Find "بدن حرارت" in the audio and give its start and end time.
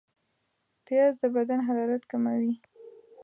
1.35-2.03